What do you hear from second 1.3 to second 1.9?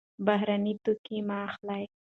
اخلئ.